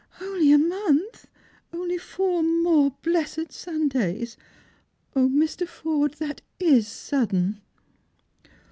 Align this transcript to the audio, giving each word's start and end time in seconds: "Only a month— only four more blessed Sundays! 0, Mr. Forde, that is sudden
"Only 0.19 0.51
a 0.51 0.57
month— 0.57 1.27
only 1.73 1.99
four 1.99 2.41
more 2.41 2.91
blessed 3.03 3.53
Sundays! 3.53 4.35
0, 5.13 5.27
Mr. 5.27 5.67
Forde, 5.67 6.15
that 6.15 6.41
is 6.57 6.87
sudden 6.87 7.61